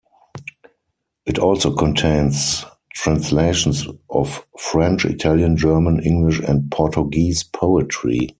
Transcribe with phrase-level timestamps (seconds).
[1.27, 2.65] It also contains
[2.95, 8.27] translations of French, Italian, German, English and Portuguese poetry.